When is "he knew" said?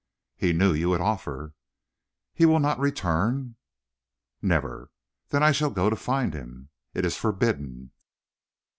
0.35-0.73